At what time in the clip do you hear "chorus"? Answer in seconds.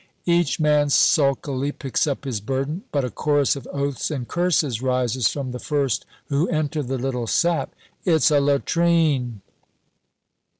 3.11-3.55